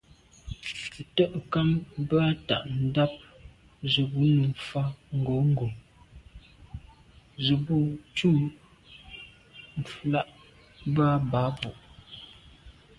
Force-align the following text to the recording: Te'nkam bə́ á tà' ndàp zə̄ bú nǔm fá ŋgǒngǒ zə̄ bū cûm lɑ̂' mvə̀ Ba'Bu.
Te'nkam 1.15 1.69
bə́ 2.07 2.19
á 2.29 2.31
tà' 2.47 2.65
ndàp 2.85 3.13
zə̄ 3.91 4.05
bú 4.11 4.21
nǔm 4.35 4.53
fá 4.67 4.83
ŋgǒngǒ 5.19 5.67
zə̄ 7.43 7.55
bū 7.65 7.75
cûm 8.15 8.37
lɑ̂' 10.11 10.31
mvə̀ 10.89 11.11
Ba'Bu. 11.31 11.69